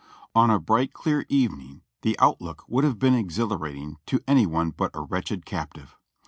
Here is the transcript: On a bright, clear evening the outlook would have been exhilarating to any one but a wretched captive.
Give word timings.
On 0.33 0.49
a 0.49 0.57
bright, 0.57 0.93
clear 0.93 1.27
evening 1.29 1.83
the 2.01 2.17
outlook 2.17 2.63
would 2.67 2.83
have 2.83 2.97
been 2.97 3.13
exhilarating 3.13 3.97
to 4.07 4.19
any 4.27 4.47
one 4.47 4.71
but 4.71 4.89
a 4.95 5.01
wretched 5.01 5.45
captive. 5.45 5.95